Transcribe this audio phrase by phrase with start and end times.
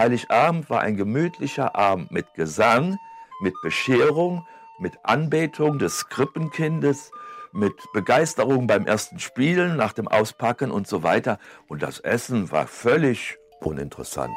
[0.00, 2.98] Heiligabend war ein gemütlicher Abend mit Gesang,
[3.42, 4.46] mit Bescherung,
[4.78, 7.10] mit Anbetung des Krippenkindes,
[7.52, 11.38] mit Begeisterung beim ersten Spielen, nach dem Auspacken und so weiter.
[11.68, 14.34] Und das Essen war völlig uninteressant.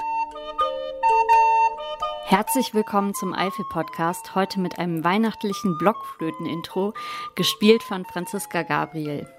[2.25, 6.93] Herzlich willkommen zum Eifel-Podcast, heute mit einem weihnachtlichen Blockflöten-Intro,
[7.35, 9.29] gespielt von Franziska Gabriel.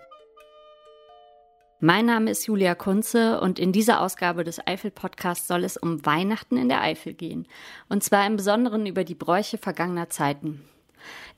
[1.86, 6.56] Mein Name ist Julia Kunze und in dieser Ausgabe des Eifel-Podcasts soll es um Weihnachten
[6.56, 7.46] in der Eifel gehen.
[7.90, 10.62] Und zwar im Besonderen über die Bräuche vergangener Zeiten.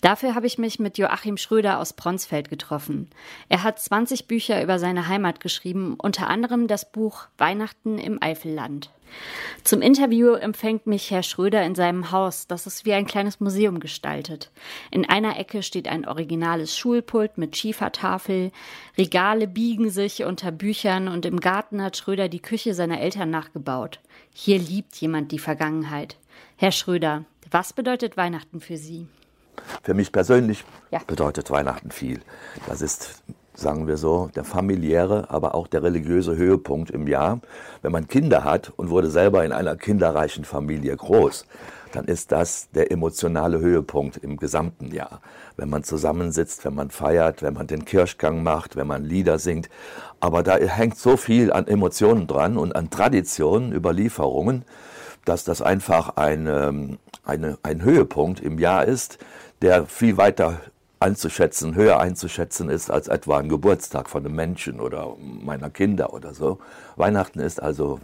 [0.00, 3.08] Dafür habe ich mich mit Joachim Schröder aus Bronsfeld getroffen.
[3.48, 8.90] Er hat 20 Bücher über seine Heimat geschrieben, unter anderem das Buch Weihnachten im Eifelland.
[9.62, 13.80] Zum Interview empfängt mich Herr Schröder in seinem Haus, das ist wie ein kleines Museum
[13.80, 14.50] gestaltet.
[14.90, 18.52] In einer Ecke steht ein originales Schulpult mit Schiefertafel,
[18.96, 24.00] Regale biegen sich unter Büchern und im Garten hat Schröder die Küche seiner Eltern nachgebaut.
[24.32, 26.16] Hier liebt jemand die Vergangenheit.
[26.56, 29.06] Herr Schröder, was bedeutet Weihnachten für Sie?
[29.82, 31.00] Für mich persönlich ja.
[31.06, 32.20] bedeutet Weihnachten viel.
[32.66, 33.22] Das ist,
[33.54, 37.40] sagen wir so, der familiäre, aber auch der religiöse Höhepunkt im Jahr.
[37.82, 41.46] Wenn man Kinder hat und wurde selber in einer kinderreichen Familie groß,
[41.92, 45.20] dann ist das der emotionale Höhepunkt im gesamten Jahr.
[45.56, 49.70] Wenn man zusammensitzt, wenn man feiert, wenn man den Kirschgang macht, wenn man Lieder singt.
[50.20, 54.64] Aber da hängt so viel an Emotionen dran und an Traditionen, Überlieferungen,
[55.24, 59.18] dass das einfach ein, ähm, eine, ein Höhepunkt im Jahr ist,
[59.62, 60.60] der viel weiter
[61.00, 66.34] einzuschätzen, höher einzuschätzen ist als etwa ein Geburtstag von einem Menschen oder meiner Kinder oder
[66.34, 66.58] so.
[66.96, 68.00] Weihnachten ist also,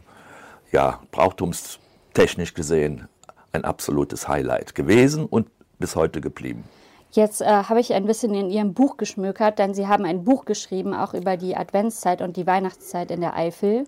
[0.72, 3.08] ja, brauchtumstechnisch gesehen
[3.52, 6.64] ein absolutes Highlight gewesen und bis heute geblieben.
[7.10, 10.46] Jetzt äh, habe ich ein bisschen in Ihrem Buch geschmökert, denn Sie haben ein Buch
[10.46, 13.86] geschrieben, auch über die Adventszeit und die Weihnachtszeit in der Eifel.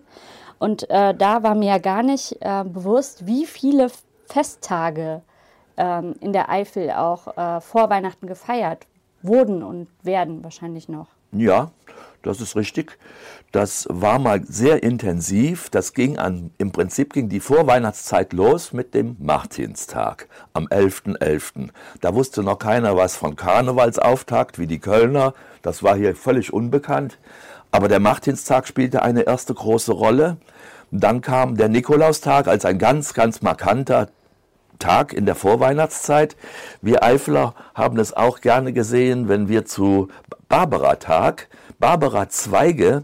[0.59, 3.89] Und äh, da war mir ja gar nicht äh, bewusst, wie viele
[4.27, 5.21] Festtage
[5.77, 8.87] ähm, in der Eifel auch äh, vor Weihnachten gefeiert
[9.21, 11.07] wurden und werden wahrscheinlich noch.
[11.31, 11.71] Ja,
[12.21, 12.97] das ist richtig.
[13.51, 15.69] Das war mal sehr intensiv.
[15.69, 21.19] Das ging an, im Prinzip ging die Vorweihnachtszeit los mit dem Martinstag am 11.11.
[21.19, 21.69] .11.
[22.01, 25.33] Da wusste noch keiner was von Karnevalsauftakt wie die Kölner.
[25.61, 27.17] Das war hier völlig unbekannt.
[27.71, 30.37] Aber der Martinstag spielte eine erste große Rolle.
[30.91, 34.09] Dann kam der Nikolaustag als ein ganz, ganz markanter
[34.79, 36.35] Tag in der Vorweihnachtszeit.
[36.81, 40.09] Wir Eifler haben es auch gerne gesehen, wenn wir zu
[40.49, 41.47] Barbara-Tag
[41.79, 43.03] Barbara-Zweige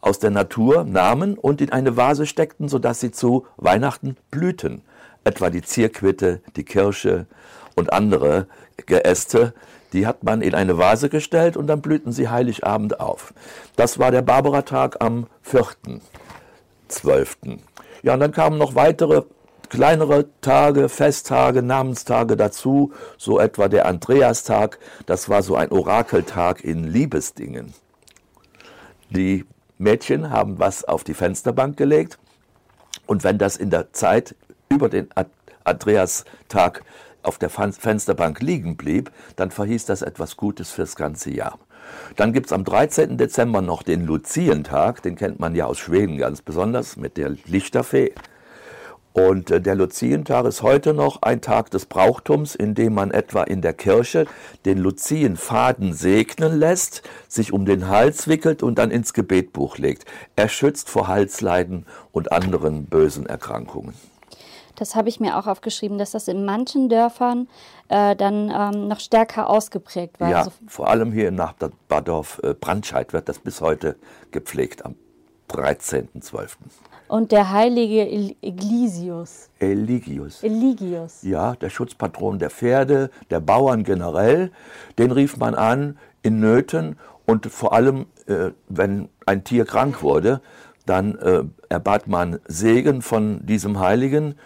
[0.00, 4.82] aus der Natur nahmen und in eine Vase steckten, sodass sie zu Weihnachten blühten.
[5.24, 7.26] Etwa die Zierquitte, die Kirsche
[7.74, 8.46] und andere
[8.86, 9.52] Geäste,
[9.92, 13.34] die hat man in eine Vase gestellt und dann blühten sie Heiligabend auf.
[13.76, 17.58] Das war der Barbara-Tag am 4.12.
[18.02, 19.22] Ja, und dann kamen noch weitere
[19.68, 26.84] kleinere Tage, Festtage, Namenstage dazu, so etwa der Andreastag, das war so ein Orakeltag in
[26.84, 27.74] Liebesdingen.
[29.10, 29.44] Die
[29.78, 32.18] Mädchen haben was auf die Fensterbank gelegt
[33.06, 34.34] und wenn das in der Zeit
[34.68, 35.08] über den
[35.64, 36.82] Andreastag
[37.22, 41.58] auf der Fensterbank liegen blieb, dann verhieß das etwas Gutes fürs ganze Jahr.
[42.16, 43.16] Dann gibt es am 13.
[43.18, 48.12] Dezember noch den Luzientag, den kennt man ja aus Schweden ganz besonders mit der Lichterfee.
[49.16, 53.44] Und äh, der Luzientag ist heute noch ein Tag des Brauchtums, in dem man etwa
[53.44, 54.26] in der Kirche
[54.66, 60.04] den Luzienfaden segnen lässt, sich um den Hals wickelt und dann ins Gebetbuch legt.
[60.36, 63.94] Er schützt vor Halsleiden und anderen bösen Erkrankungen.
[64.74, 67.48] Das habe ich mir auch aufgeschrieben, dass das in manchen Dörfern
[67.88, 70.28] äh, dann ähm, noch stärker ausgeprägt war.
[70.28, 73.96] Ja, also vor allem hier in Nachbardorf äh, Brandscheid wird das bis heute
[74.30, 74.94] gepflegt am
[75.48, 76.56] 13.12
[77.08, 78.08] und der heilige
[78.40, 79.48] Eligius.
[79.58, 80.42] Eligius.
[80.42, 81.22] Eligius.
[81.22, 84.50] Ja, der Schutzpatron der Pferde, der Bauern generell.
[84.98, 86.96] Den rief man an in Nöten
[87.26, 90.40] und vor allem, äh, wenn ein Tier krank wurde,
[90.86, 94.36] dann äh, erbat man Segen von diesem Heiligen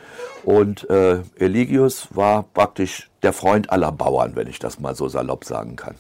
[0.42, 5.44] und äh, Eligius war praktisch der Freund aller Bauern, wenn ich das mal so salopp
[5.44, 5.96] sagen kann.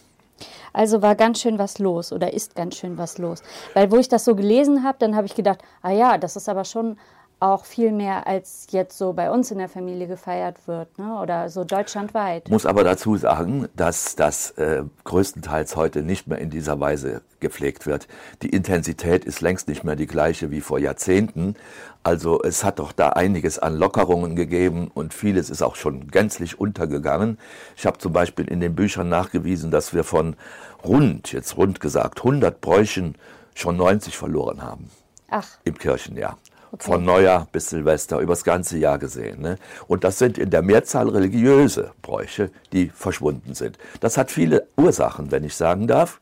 [0.72, 3.42] Also war ganz schön was los oder ist ganz schön was los.
[3.74, 6.48] Weil wo ich das so gelesen habe, dann habe ich gedacht, ah ja, das ist
[6.48, 6.96] aber schon
[7.40, 11.18] auch viel mehr als jetzt so bei uns in der Familie gefeiert wird ne?
[11.20, 12.50] oder so deutschlandweit.
[12.50, 17.86] Muss aber dazu sagen, dass das äh, größtenteils heute nicht mehr in dieser Weise gepflegt
[17.86, 18.08] wird.
[18.42, 21.56] Die Intensität ist längst nicht mehr die gleiche wie vor Jahrzehnten.
[22.02, 26.60] Also es hat doch da einiges an Lockerungen gegeben und vieles ist auch schon gänzlich
[26.60, 27.38] untergegangen.
[27.74, 30.36] Ich habe zum Beispiel in den Büchern nachgewiesen, dass wir von
[30.84, 33.14] rund, jetzt rund gesagt, 100 Bräuchen
[33.54, 34.90] schon 90 verloren haben.
[35.30, 35.46] Ach.
[35.64, 36.36] Im Kirchenjahr.
[36.72, 36.84] Okay.
[36.84, 39.40] Von Neujahr bis Silvester, übers ganze Jahr gesehen.
[39.40, 39.58] Ne?
[39.88, 43.76] Und das sind in der Mehrzahl religiöse Bräuche, die verschwunden sind.
[44.00, 46.20] Das hat viele Ursachen, wenn ich sagen darf.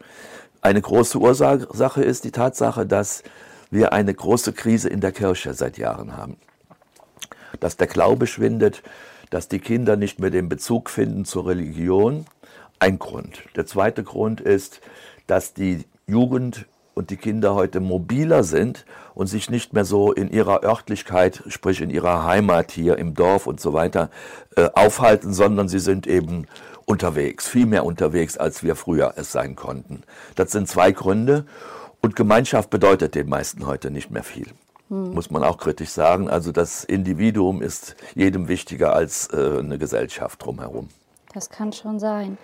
[0.62, 3.22] Eine große Ursache ist die Tatsache, dass
[3.70, 6.36] wir eine große Krise in der Kirche seit Jahren haben.
[7.60, 8.82] Dass der Glaube schwindet,
[9.30, 12.24] dass die Kinder nicht mehr den Bezug finden zur Religion.
[12.78, 13.42] Ein Grund.
[13.56, 14.80] Der zweite Grund ist,
[15.26, 16.66] dass die Jugend
[16.98, 18.84] und die Kinder heute mobiler sind
[19.14, 23.46] und sich nicht mehr so in ihrer Örtlichkeit, sprich in ihrer Heimat hier im Dorf
[23.46, 24.10] und so weiter,
[24.56, 26.48] äh, aufhalten, sondern sie sind eben
[26.86, 30.02] unterwegs, viel mehr unterwegs, als wir früher es sein konnten.
[30.34, 31.46] Das sind zwei Gründe
[32.02, 34.48] und Gemeinschaft bedeutet den meisten heute nicht mehr viel.
[34.88, 35.14] Hm.
[35.14, 36.28] Muss man auch kritisch sagen.
[36.28, 40.88] Also das Individuum ist jedem wichtiger als äh, eine Gesellschaft drumherum.
[41.32, 42.38] Das kann schon sein.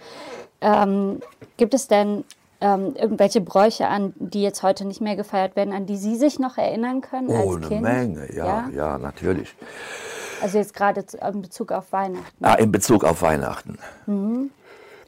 [0.60, 1.20] Ähm,
[1.56, 2.22] gibt es denn
[2.64, 6.38] ähm, irgendwelche Bräuche an, die jetzt heute nicht mehr gefeiert werden, an die Sie sich
[6.38, 7.82] noch erinnern können oh, als eine Kind?
[7.82, 9.54] Menge, ja, ja, ja, natürlich.
[10.42, 12.42] Also jetzt gerade in Bezug auf Weihnachten.
[12.42, 13.78] Ah, in Bezug auf Weihnachten.
[14.06, 14.50] Mhm.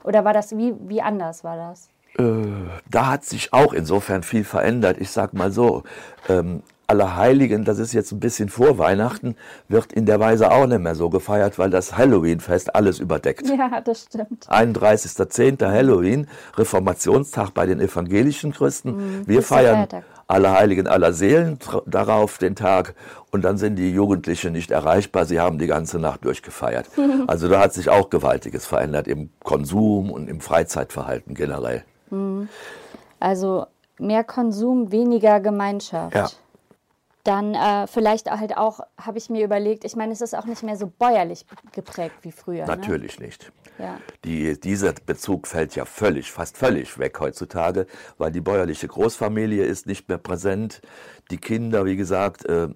[0.05, 1.89] Oder war das, wie, wie anders war das?
[2.19, 2.47] Äh,
[2.91, 4.99] da hat sich auch insofern viel verändert.
[5.01, 5.83] Ich sag mal so,
[6.29, 9.37] ähm, Allerheiligen, das ist jetzt ein bisschen vor Weihnachten,
[9.69, 13.49] wird in der Weise auch nicht mehr so gefeiert, weil das Halloween-Fest alles überdeckt.
[13.49, 14.49] Ja, das stimmt.
[14.49, 15.67] 31.10.
[15.67, 18.97] Halloween, Reformationstag bei den evangelischen Christen.
[18.97, 19.89] Mhm, Wir feiern
[20.29, 22.95] Allerheiligen aller Seelen darauf den Tag
[23.31, 25.25] und dann sind die Jugendlichen nicht erreichbar.
[25.25, 26.87] Sie haben die ganze Nacht durchgefeiert.
[27.27, 31.85] also da hat sich auch Gewaltiges verändert im Konsum und im Freizeitverhalten generell.
[32.11, 32.49] Mhm.
[33.21, 33.67] Also
[33.99, 36.15] mehr Konsum, weniger Gemeinschaft.
[36.15, 36.29] Ja
[37.27, 40.63] dann äh, vielleicht halt auch, habe ich mir überlegt, ich meine, es ist auch nicht
[40.63, 42.67] mehr so bäuerlich geprägt wie früher.
[42.67, 42.77] Ne?
[42.77, 43.27] Natürlich ne?
[43.27, 43.53] nicht.
[43.79, 43.99] Ja.
[44.25, 47.87] Die, dieser Bezug fällt ja völlig, fast völlig weg heutzutage,
[48.17, 50.81] weil die bäuerliche Großfamilie ist nicht mehr präsent.
[51.31, 52.69] Die Kinder, wie gesagt, äh,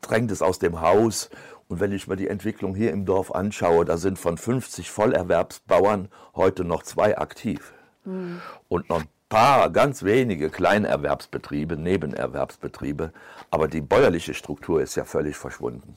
[0.00, 1.30] drängt es aus dem Haus.
[1.68, 6.08] Und wenn ich mir die Entwicklung hier im Dorf anschaue, da sind von 50 Vollerwerbsbauern
[6.34, 7.72] heute noch zwei aktiv.
[8.04, 8.42] Mhm.
[8.68, 9.02] Und noch
[9.34, 13.12] paar, ganz wenige Kleinerwerbsbetriebe, Nebenerwerbsbetriebe,
[13.50, 15.96] aber die bäuerliche Struktur ist ja völlig verschwunden.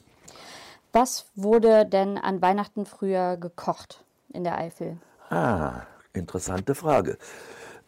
[0.92, 4.02] Was wurde denn an Weihnachten früher gekocht
[4.32, 4.96] in der Eifel?
[5.30, 5.82] Ah,
[6.12, 7.16] interessante Frage.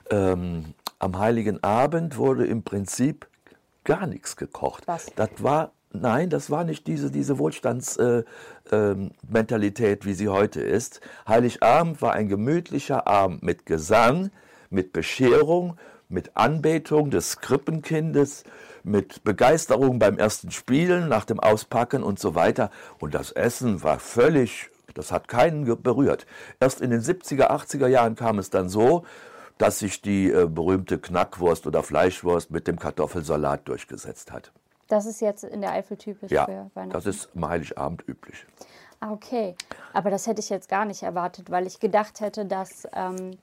[0.09, 3.27] Ähm, am Heiligen Abend wurde im Prinzip
[3.83, 4.87] gar nichts gekocht.
[4.87, 5.07] Was?
[5.17, 11.01] Das war Nein, das war nicht diese, diese Wohlstandsmentalität, äh, äh, wie sie heute ist.
[11.27, 14.31] Heiligabend war ein gemütlicher Abend mit Gesang,
[14.71, 15.77] mit Bescherung,
[16.09, 18.45] mit Anbetung des Krippenkindes,
[18.83, 22.71] mit Begeisterung beim ersten Spielen, nach dem Auspacken und so weiter.
[22.99, 26.27] Und das Essen war völlig, das hat keinen berührt.
[26.59, 29.05] Erst in den 70er, 80er Jahren kam es dann so,
[29.59, 34.53] dass sich die äh, berühmte Knackwurst oder Fleischwurst mit dem Kartoffelsalat durchgesetzt hat.
[34.89, 36.93] Das ist jetzt in der Eifel typisch ja, für Weihnachten?
[36.93, 38.47] das ist am Heiligabend üblich.
[38.99, 39.55] Ah, okay.
[39.93, 42.89] Aber das hätte ich jetzt gar nicht erwartet, weil ich gedacht hätte, dass...
[42.95, 43.39] Ähm,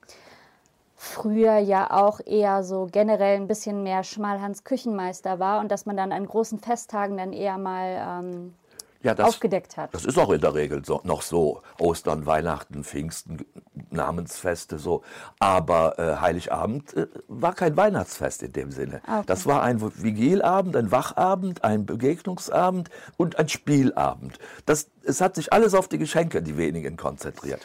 [0.98, 5.96] früher ja auch eher so generell ein bisschen mehr Schmalhans Küchenmeister war und dass man
[5.96, 8.54] dann an großen Festtagen dann eher mal ähm,
[9.00, 9.94] ja, das, aufgedeckt hat.
[9.94, 11.62] Das ist auch in der Regel so, noch so.
[11.78, 13.46] Ostern, Weihnachten, Pfingsten,
[13.90, 15.02] Namensfeste so.
[15.38, 19.00] Aber äh, Heiligabend äh, war kein Weihnachtsfest in dem Sinne.
[19.06, 19.22] Okay.
[19.26, 24.40] Das war ein Vigilabend, ein Wachabend, ein Begegnungsabend und ein Spielabend.
[24.66, 27.60] Das, es hat sich alles auf die Geschenke, die wenigen, konzentriert.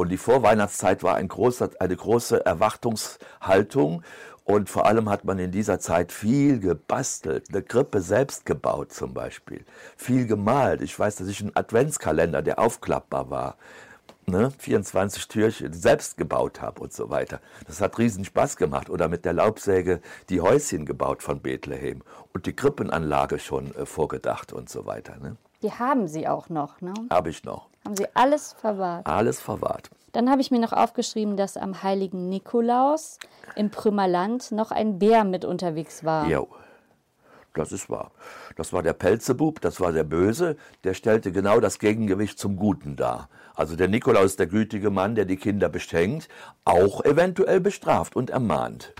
[0.00, 4.04] Und die Vorweihnachtszeit war ein großer, eine große Erwartungshaltung.
[4.44, 9.12] Und vor allem hat man in dieser Zeit viel gebastelt, eine Krippe selbst gebaut zum
[9.12, 9.64] Beispiel,
[9.96, 10.80] viel gemalt.
[10.82, 13.56] Ich weiß, dass ich einen Adventskalender, der aufklappbar war,
[14.26, 17.40] ne, 24 Türchen selbst gebaut habe und so weiter.
[17.66, 18.88] Das hat riesen Spaß gemacht.
[18.90, 22.02] Oder mit der Laubsäge die Häuschen gebaut von Bethlehem
[22.32, 25.16] und die Krippenanlage schon äh, vorgedacht und so weiter.
[25.16, 25.36] Ne?
[25.60, 26.94] Die haben Sie auch noch, ne?
[27.10, 27.68] Habe ich noch.
[27.88, 29.06] Haben Sie alles verwahrt?
[29.06, 29.88] Alles verwahrt.
[30.12, 33.18] Dann habe ich mir noch aufgeschrieben, dass am heiligen Nikolaus
[33.56, 36.28] im Prümmerland noch ein Bär mit unterwegs war.
[36.28, 36.48] Jo,
[37.54, 38.10] das ist wahr.
[38.56, 42.94] Das war der Pelzebub, das war der Böse, der stellte genau das Gegengewicht zum Guten
[42.94, 43.30] dar.
[43.54, 46.28] Also der Nikolaus, der gütige Mann, der die Kinder beschenkt,
[46.66, 48.92] auch eventuell bestraft und ermahnt.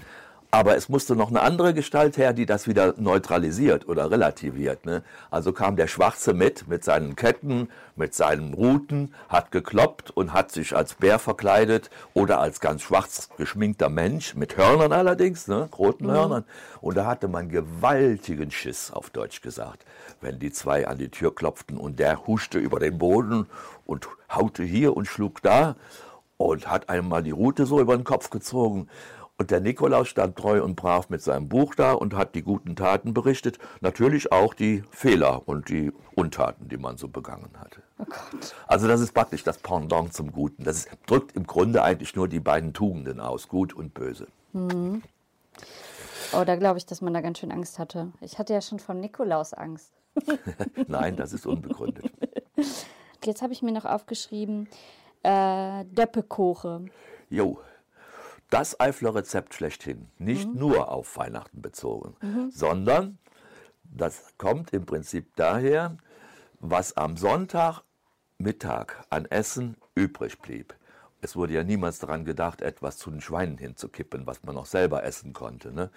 [0.51, 4.87] Aber es musste noch eine andere Gestalt her, die das wieder neutralisiert oder relativiert.
[4.87, 5.03] Ne?
[5.31, 10.51] Also kam der Schwarze mit, mit seinen Ketten, mit seinen Ruten, hat gekloppt und hat
[10.51, 15.69] sich als Bär verkleidet oder als ganz schwarz geschminkter Mensch, mit Hörnern allerdings, ne?
[15.77, 16.13] roten mhm.
[16.13, 16.45] Hörnern.
[16.81, 19.85] Und da hatte man gewaltigen Schiss, auf Deutsch gesagt,
[20.23, 23.47] wenn die zwei an die Tür klopften und der huschte über den Boden
[23.85, 25.77] und haute hier und schlug da
[26.39, 28.89] und hat einmal die Rute so über den Kopf gezogen
[29.41, 32.75] Und der Nikolaus stand treu und brav mit seinem Buch da und hat die guten
[32.75, 33.59] Taten berichtet.
[33.81, 37.83] Natürlich auch die Fehler und die Untaten, die man so begangen hatte.
[38.01, 38.05] Oh
[38.67, 40.65] also das ist praktisch das Pendant zum Guten.
[40.65, 44.27] Das ist, drückt im Grunde eigentlich nur die beiden Tugenden aus, gut und böse.
[44.55, 45.03] Mhm.
[46.33, 48.11] Oh, da glaube ich, dass man da ganz schön Angst hatte.
[48.21, 49.93] Ich hatte ja schon vom Nikolaus Angst.
[50.89, 52.11] Nein, das ist unbegründet.
[53.25, 54.69] Jetzt habe ich mir noch aufgeschrieben,
[55.23, 56.87] äh, Döppekoche.
[57.31, 57.61] Jo,
[58.51, 60.09] das Eifler Rezept schlechthin.
[60.19, 60.59] Nicht mhm.
[60.59, 62.51] nur auf Weihnachten bezogen, mhm.
[62.51, 63.19] sondern
[63.85, 65.97] das kommt im Prinzip daher,
[66.61, 70.75] was am Sonntagmittag an Essen übrig blieb.
[71.21, 75.03] Es wurde ja niemals daran gedacht, etwas zu den Schweinen hinzukippen, was man noch selber
[75.03, 75.73] essen konnte.
[75.73, 75.91] Ne?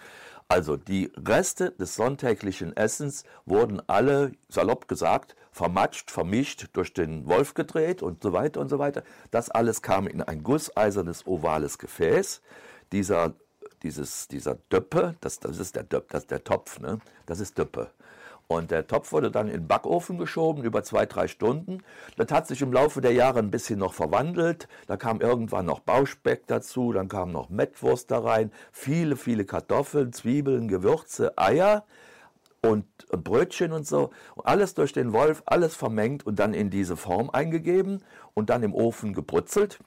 [0.47, 7.53] Also die Reste des sonntäglichen Essens wurden alle, salopp gesagt, vermatscht, vermischt, durch den Wolf
[7.53, 9.03] gedreht und so weiter und so weiter.
[9.29, 12.41] Das alles kam in ein gusseisernes ovales Gefäß.
[12.91, 13.33] Dieser,
[13.83, 16.99] dieses, dieser Döppe, das, das ist der Döpp, das der Topf, ne?
[17.27, 17.91] das ist Döppe.
[18.51, 21.83] Und der Topf wurde dann in den Backofen geschoben über zwei, drei Stunden.
[22.17, 24.67] Das hat sich im Laufe der Jahre ein bisschen noch verwandelt.
[24.87, 30.11] Da kam irgendwann noch Bauspeck dazu, dann kam noch Mettwurst da rein, viele, viele Kartoffeln,
[30.11, 31.85] Zwiebeln, Gewürze, Eier
[32.61, 34.09] und Brötchen und so.
[34.43, 38.03] Alles durch den Wolf, alles vermengt und dann in diese Form eingegeben
[38.33, 39.79] und dann im Ofen gebrutzelt,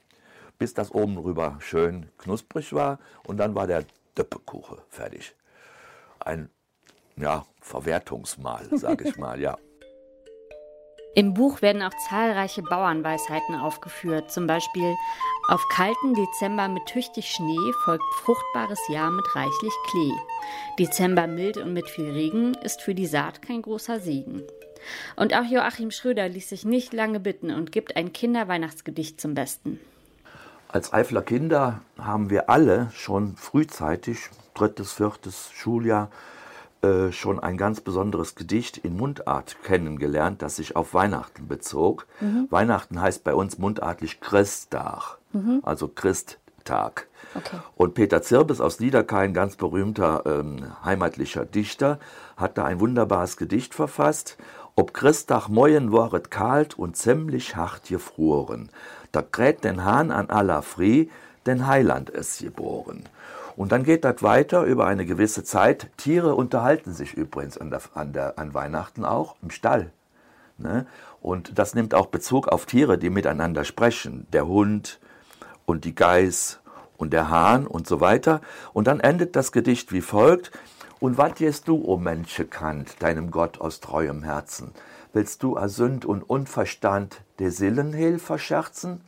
[0.57, 2.97] bis das oben rüber schön knusprig war.
[3.27, 3.85] Und dann war der
[4.17, 5.35] Döppekuche fertig.
[6.19, 6.49] Ein
[7.17, 9.57] ja, Verwertungsmal, sage ich mal, ja.
[11.15, 14.95] Im Buch werden auch zahlreiche Bauernweisheiten aufgeführt, zum Beispiel
[15.47, 20.11] auf kalten Dezember mit tüchtig Schnee folgt fruchtbares Jahr mit reichlich Klee.
[20.77, 24.43] Dezember mild und mit viel Regen ist für die Saat kein großer Segen.
[25.15, 29.79] Und auch Joachim Schröder ließ sich nicht lange bitten und gibt ein Kinderweihnachtsgedicht zum Besten.
[30.67, 34.17] Als Eifler Kinder haben wir alle schon frühzeitig,
[34.53, 36.09] drittes, viertes Schuljahr,
[36.81, 42.07] äh, schon ein ganz besonderes Gedicht in Mundart kennengelernt, das sich auf Weihnachten bezog.
[42.19, 42.47] Mhm.
[42.49, 45.61] Weihnachten heißt bei uns mundartlich Christtag, mhm.
[45.63, 47.07] also Christtag.
[47.33, 47.57] Okay.
[47.75, 51.99] Und Peter Zirbes aus Niederkein, ganz berühmter ähm, heimatlicher Dichter,
[52.37, 54.37] hat da ein wunderbares Gedicht verfasst.
[54.75, 58.69] Ob Christtag moien woret kalt und ziemlich hart gefroren,
[59.11, 61.09] da kräht den Hahn an aller Frie,
[61.45, 63.03] den Heiland es geboren.
[63.55, 65.89] Und dann geht das weiter über eine gewisse Zeit.
[65.97, 69.91] Tiere unterhalten sich übrigens an, der, an, der, an Weihnachten auch im Stall.
[70.57, 70.85] Ne?
[71.21, 74.27] Und das nimmt auch Bezug auf Tiere, die miteinander sprechen.
[74.33, 74.99] Der Hund
[75.65, 76.59] und die Geiß
[76.97, 78.41] und der Hahn und so weiter.
[78.73, 80.51] Und dann endet das Gedicht wie folgt.
[80.99, 84.71] Und wat gehst du, o oh Mensche Kant, deinem Gott aus treuem Herzen?
[85.13, 89.01] Willst du a Sünd und Unverstand de Sillenhehl verscherzen?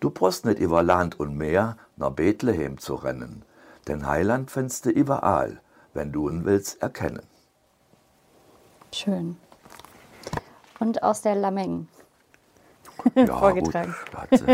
[0.00, 3.44] Du brust nicht über Land und Meer nach Bethlehem zu rennen
[3.84, 5.60] denn Heiland findest du überall,
[5.92, 7.22] wenn du ihn willst erkennen.
[8.92, 9.36] Schön.
[10.78, 11.88] Und aus der Lameng.
[13.14, 13.94] Ja, vorgetragen.
[14.30, 14.44] Gut,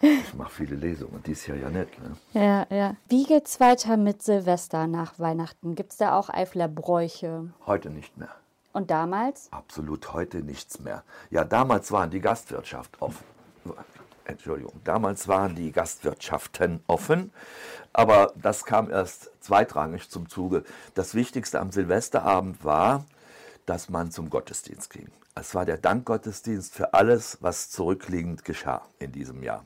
[0.00, 1.98] ich mache viele Lesungen, dies Jahr ja nicht.
[2.02, 2.16] Ne?
[2.32, 2.96] Ja, ja.
[3.08, 5.74] Wie geht's weiter mit Silvester nach Weihnachten?
[5.74, 7.50] Gibt es da auch Eifler Bräuche?
[7.66, 8.30] Heute nicht mehr.
[8.72, 9.48] Und damals?
[9.52, 11.02] Absolut heute nichts mehr.
[11.30, 13.24] Ja, damals waren die Gastwirtschaft offen.
[14.24, 17.32] Entschuldigung, damals waren die Gastwirtschaften offen.
[17.92, 20.64] Aber das kam erst zweitrangig zum Zuge.
[20.94, 23.04] Das Wichtigste am Silvesterabend war,
[23.66, 25.08] dass man zum Gottesdienst ging.
[25.34, 29.64] Es war der Dankgottesdienst für alles, was zurückliegend geschah in diesem Jahr.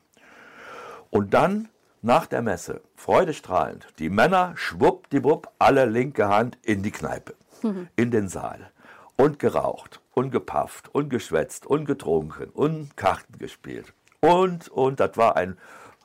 [1.11, 1.69] Und dann
[2.03, 7.89] nach der Messe, freudestrahlend, die Männer schwuppdiwupp alle linke Hand in die Kneipe, mhm.
[7.97, 8.71] in den Saal.
[9.17, 13.95] Und geraucht, und gepafft, und geschwätzt, und getrunken, und Karten gespielt.
[14.25, 15.59] Und, und, das war ein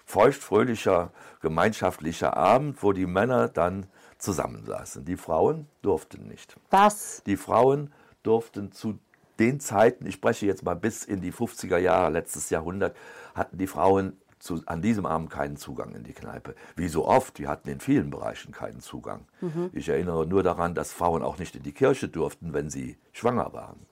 [0.05, 1.11] feuchtfröhlicher
[1.41, 3.85] gemeinschaftlicher Abend, wo die Männer dann
[4.17, 5.05] zusammensaßen.
[5.05, 6.57] Die Frauen durften nicht.
[6.69, 7.23] Was?
[7.25, 8.99] Die Frauen durften zu
[9.39, 12.97] den Zeiten, ich spreche jetzt mal bis in die 50er Jahre, letztes Jahrhundert,
[13.35, 16.55] hatten die Frauen zu, an diesem Abend keinen Zugang in die Kneipe.
[16.75, 19.25] Wie so oft, die hatten in vielen Bereichen keinen Zugang.
[19.39, 19.69] Mhm.
[19.71, 23.53] Ich erinnere nur daran, dass Frauen auch nicht in die Kirche durften, wenn sie schwanger
[23.53, 23.85] waren.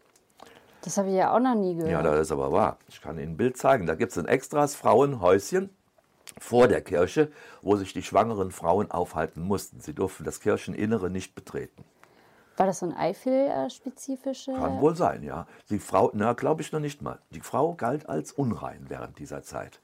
[0.81, 1.91] Das habe ich ja auch noch nie gehört.
[1.91, 2.77] Ja, das ist aber wahr.
[2.87, 3.87] Ich kann Ihnen ein Bild zeigen.
[3.87, 5.69] Da gibt es ein extras Frauenhäuschen
[6.39, 7.31] vor der Kirche,
[7.61, 9.79] wo sich die schwangeren Frauen aufhalten mussten.
[9.79, 11.83] Sie durften das Kircheninnere nicht betreten.
[12.57, 14.53] War das so ein Eifel-spezifische?
[14.53, 15.45] Kann wohl sein, ja.
[15.69, 17.19] Die Frau, na, glaube ich noch nicht mal.
[17.29, 19.79] Die Frau galt als unrein während dieser Zeit.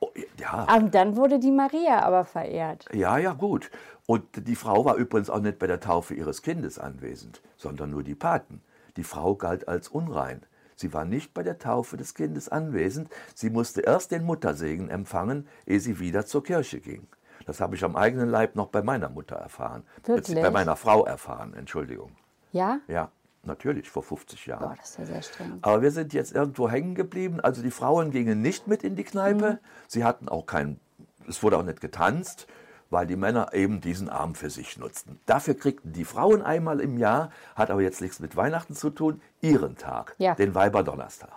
[0.00, 0.66] Oh, ja.
[0.76, 2.86] Und dann wurde die Maria aber verehrt.
[2.92, 3.70] Ja, ja, gut.
[4.06, 8.02] Und die Frau war übrigens auch nicht bei der Taufe ihres Kindes anwesend, sondern nur
[8.02, 8.62] die Paten.
[8.96, 10.42] Die Frau galt als unrein.
[10.76, 13.10] Sie war nicht bei der Taufe des Kindes anwesend.
[13.34, 17.06] Sie musste erst den Muttersegen empfangen, ehe sie wieder zur Kirche ging.
[17.46, 19.84] Das habe ich am eigenen Leib noch bei meiner Mutter erfahren.
[20.04, 20.40] Wirklich?
[20.40, 22.12] Bei meiner Frau erfahren, Entschuldigung.
[22.52, 22.80] Ja?
[22.88, 23.10] Ja,
[23.42, 24.68] natürlich, vor 50 Jahren.
[24.68, 25.58] Boah, das ist ja sehr streng.
[25.62, 27.40] Aber wir sind jetzt irgendwo hängen geblieben.
[27.40, 29.58] Also die Frauen gingen nicht mit in die Kneipe.
[29.86, 30.80] Sie hatten auch kein,
[31.28, 32.46] es wurde auch nicht getanzt,
[32.90, 35.18] weil die Männer eben diesen Abend für sich nutzten.
[35.26, 39.20] Dafür kriegten die Frauen einmal im Jahr, hat aber jetzt nichts mit Weihnachten zu tun,
[39.40, 40.34] ihren Tag, Ja.
[40.34, 41.30] den Weiberdonnerstag.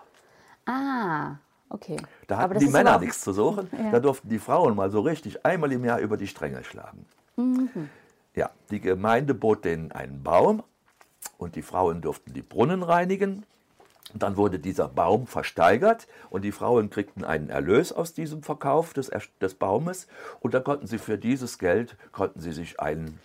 [0.66, 1.36] Ah,
[1.70, 1.98] okay.
[2.28, 3.70] Da hatten die Männer nichts zu suchen.
[3.72, 3.92] Ja.
[3.92, 7.06] Da durften die Frauen mal so richtig einmal im Jahr über die Stränge schlagen.
[7.36, 7.90] Mhm.
[8.36, 10.64] Ja, die Gemeinde bot denen einen Baum
[11.38, 13.46] und die Frauen durften die Brunnen reinigen.
[14.14, 19.10] Dann wurde dieser Baum versteigert und die Frauen kriegten einen Erlös aus diesem Verkauf des,
[19.42, 20.08] des Baumes
[20.40, 23.20] und dann konnten sie für dieses Geld konnten sie sich einen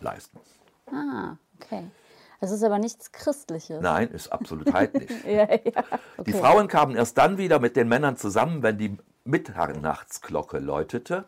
[0.00, 0.38] leisten.
[0.90, 1.84] Ah, okay.
[2.40, 3.80] Das ist aber nichts Christliches.
[3.82, 5.10] Nein, ist absolut nicht.
[5.26, 5.58] Ja, ja.
[5.58, 5.72] Die
[6.18, 6.32] Okay.
[6.32, 11.24] Frauen kamen erst dann wieder mit den Männern zusammen, wenn die Mitternachtsglocke läutete.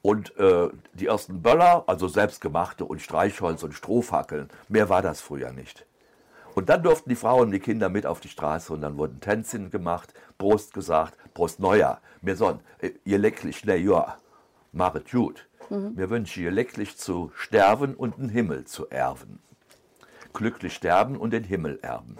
[0.00, 5.52] Und äh, die ersten Böller, also selbstgemachte und Streichholz und Strohfackeln, mehr war das früher
[5.52, 5.84] nicht.
[6.58, 9.20] Und dann durften die Frauen und die Kinder mit auf die Straße und dann wurden
[9.20, 12.00] Tänzchen gemacht, Prost gesagt, Prost Neujahr.
[12.20, 14.18] Mir son, äh, ihr lecklich Neujahr,
[14.72, 15.46] machet gut.
[15.70, 19.38] Mir wünsche ihr lecklich zu sterben und den Himmel zu erben.
[20.32, 22.16] Glücklich sterben und den Himmel erben.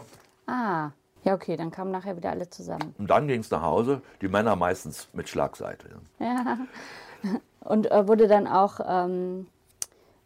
[0.47, 0.90] Ah,
[1.25, 2.95] ja, okay, dann kamen nachher wieder alle zusammen.
[2.97, 5.88] Und dann ging es nach Hause, die Männer meistens mit Schlagseite.
[6.21, 6.59] Ja.
[7.62, 9.49] Und äh, wurde dann auch ähm,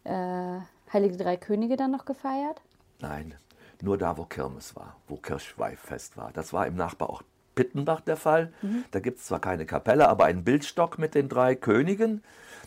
[0.04, 0.58] äh,
[0.92, 2.60] Heilige Drei Könige dann noch gefeiert?
[3.00, 3.34] Nein,
[3.82, 6.30] nur da, wo Kirmes war, wo Kirchweihfest war.
[6.32, 7.24] Das war im Nachbarort
[7.54, 8.52] Pittenbach der Fall.
[8.90, 12.22] Da gibt es zwar keine Kapelle, aber einen Bildstock mit den drei Königen.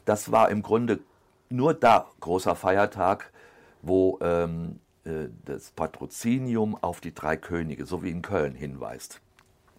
[0.05, 1.00] Das war im Grunde
[1.50, 3.31] nur da großer Feiertag,
[3.81, 9.22] wo ähm, äh, das Patrozinium auf die drei Könige, so wie in Köln, hinweist.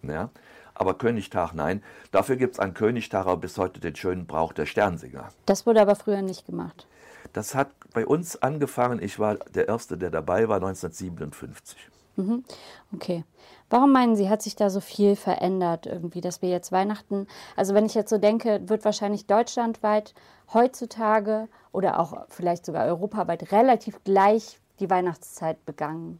[0.01, 0.29] Ja?
[0.73, 1.83] Aber Königtag, nein.
[2.11, 5.29] Dafür gibt es an Königtag aber bis heute den schönen Brauch der Sternsinger.
[5.45, 6.87] Das wurde aber früher nicht gemacht.
[7.33, 11.77] Das hat bei uns angefangen, ich war der Erste, der dabei war, 1957.
[12.93, 13.23] Okay.
[13.69, 17.73] Warum meinen Sie, hat sich da so viel verändert irgendwie, dass wir jetzt Weihnachten, also
[17.73, 20.15] wenn ich jetzt so denke, wird wahrscheinlich deutschlandweit
[20.53, 26.19] heutzutage oder auch vielleicht sogar europaweit relativ gleich die Weihnachtszeit begangen.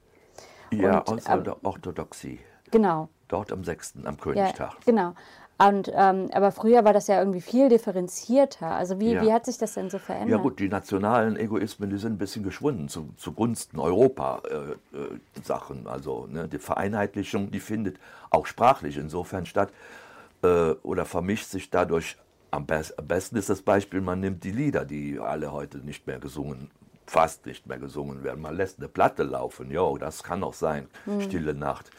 [0.72, 2.40] Ja, Und, aus ähm, der Orthodoxie.
[2.72, 3.10] Genau.
[3.28, 3.96] Dort am 6.
[4.04, 4.74] am Ja, Königstag.
[4.86, 5.14] genau.
[5.60, 8.68] Und, ähm, aber früher war das ja irgendwie viel differenzierter.
[8.68, 9.24] Also wie, Ja.
[9.24, 10.30] wie hat sich das denn so verändert?
[10.30, 15.88] Ja gut, die nationalen Egoismen, die sind ein bisschen geschwunden zu, zugunsten Europa-Sachen.
[15.88, 17.98] also ne, die Vereinheitlichung, die findet
[18.30, 19.70] auch sprachlich insofern statt
[20.44, 22.18] äh, oder vermischt sich dadurch.
[22.50, 26.08] Am, best, am besten ist das Beispiel, man nimmt die Lieder, die alle heute nicht
[26.08, 26.72] mehr gesungen,
[27.06, 28.42] fast nicht mehr gesungen werden.
[28.42, 30.88] Man lässt eine Platte laufen, jo, das kann auch sein,
[31.20, 31.92] Stille Nacht.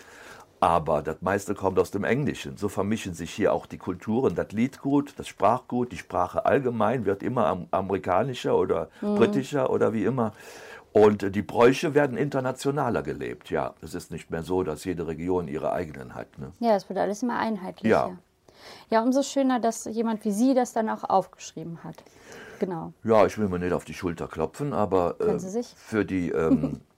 [0.61, 2.57] Aber das meiste kommt aus dem Englischen.
[2.57, 4.35] So vermischen sich hier auch die Kulturen.
[4.35, 10.05] Das Liedgut, das Sprachgut, die Sprache allgemein wird immer am- amerikanischer oder britischer oder wie
[10.05, 10.33] immer.
[10.93, 13.51] Und die Bräuche werden internationaler gelebt.
[13.51, 16.39] Ja, es ist nicht mehr so, dass jede Region ihre eigenen hat.
[16.39, 16.51] Ne?
[16.59, 17.89] Ja, es wird alles immer einheitlicher.
[18.09, 18.19] Ja.
[18.91, 22.03] Ja, umso schöner, dass jemand wie Sie das dann auch aufgeschrieben hat.
[22.59, 22.93] Genau.
[23.05, 25.39] Ja, ich will mir nicht auf die Schulter klopfen, aber äh,
[25.77, 26.81] für, die, ähm,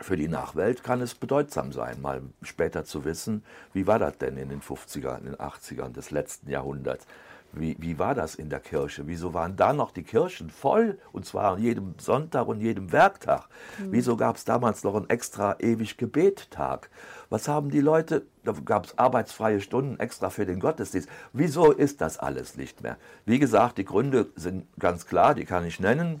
[0.00, 4.36] für die Nachwelt kann es bedeutsam sein, mal später zu wissen, wie war das denn
[4.36, 7.06] in den 50er, in den 80ern des letzten Jahrhunderts?
[7.54, 9.06] Wie, wie war das in der Kirche?
[9.06, 10.98] Wieso waren da noch die Kirchen voll?
[11.12, 13.46] Und zwar an jedem Sonntag und jedem Werktag.
[13.78, 16.88] Wieso gab es damals noch einen extra ewig Gebettag?
[17.28, 21.10] Was haben die Leute, da gab es arbeitsfreie Stunden extra für den Gottesdienst.
[21.34, 22.96] Wieso ist das alles nicht mehr?
[23.26, 26.20] Wie gesagt, die Gründe sind ganz klar, die kann ich nennen,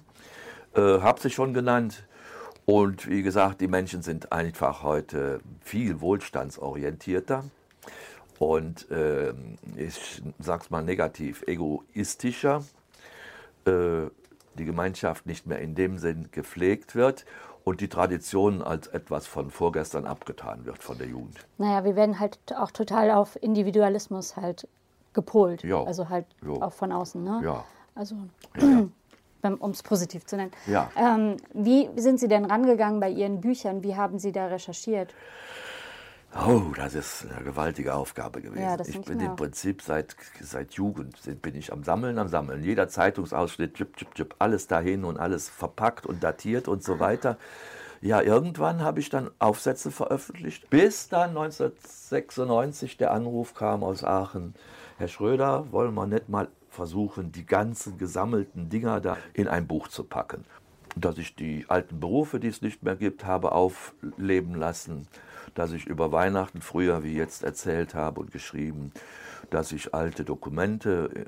[0.74, 2.04] äh, habe sie schon genannt.
[2.64, 7.44] Und wie gesagt, die Menschen sind einfach heute viel wohlstandsorientierter
[8.38, 12.64] und ähm, ich sag's mal negativ, egoistischer.
[13.66, 14.10] Äh,
[14.54, 17.24] die Gemeinschaft nicht mehr in dem Sinn gepflegt wird
[17.64, 21.46] und die Tradition als etwas von vorgestern abgetan wird von der Jugend.
[21.58, 24.68] Naja, wir werden halt auch total auf Individualismus halt
[25.14, 25.62] gepolt.
[25.62, 25.82] Ja.
[25.82, 26.52] Also halt Ja.
[26.52, 27.40] auch von außen, ne?
[27.44, 27.64] Ja.
[27.94, 28.16] Also,
[28.60, 28.88] Ja.
[29.42, 30.52] Um es positiv zu nennen.
[30.66, 30.90] Ja.
[30.96, 33.82] Ähm, wie sind Sie denn rangegangen bei Ihren Büchern?
[33.82, 35.14] Wie haben Sie da recherchiert?
[36.34, 38.62] Oh, das ist eine gewaltige Aufgabe gewesen.
[38.62, 39.36] Ja, ich bin im.
[39.36, 42.62] Prinzip seit, seit Jugend bin ich am Sammeln, am Sammeln.
[42.64, 47.36] Jeder Zeitungsausschnitt, chip, chip, chip, alles dahin und alles verpackt und datiert und so weiter.
[48.00, 54.54] Ja, irgendwann habe ich dann Aufsätze veröffentlicht, bis dann 1996 der Anruf kam aus Aachen.
[54.96, 59.88] Herr Schröder, wollen wir nicht mal versuchen, die ganzen gesammelten Dinger da in ein Buch
[59.88, 60.44] zu packen?
[60.96, 65.06] dass ich die alten Berufe, die es nicht mehr gibt, habe aufleben lassen,
[65.54, 68.92] dass ich über Weihnachten früher wie jetzt erzählt habe und geschrieben,
[69.50, 71.24] dass ich alte Dokumente, äh,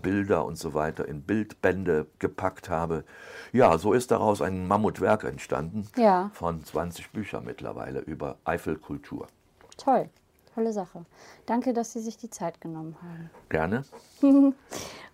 [0.00, 3.04] Bilder und so weiter in Bildbände gepackt habe.
[3.52, 6.30] Ja, so ist daraus ein Mammutwerk entstanden ja.
[6.34, 9.28] von 20 Büchern mittlerweile über Eifelkultur.
[9.76, 10.08] Toll.
[10.54, 11.06] Tolle Sache.
[11.46, 13.30] Danke, dass Sie sich die Zeit genommen haben.
[13.48, 13.84] Gerne.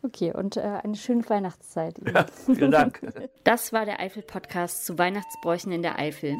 [0.02, 1.96] okay, und äh, eine schöne Weihnachtszeit.
[2.12, 3.00] Ja, vielen Dank.
[3.44, 6.36] Das war der Eifel-Podcast zu Weihnachtsbräuchen in der Eifel.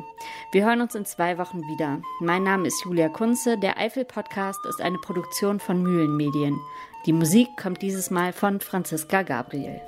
[0.53, 2.03] Wir hören uns in zwei Wochen wieder.
[2.21, 3.57] Mein Name ist Julia Kunze.
[3.57, 6.61] Der Eifel-Podcast ist eine Produktion von Mühlenmedien.
[7.07, 9.81] Die Musik kommt dieses Mal von Franziska Gabriel.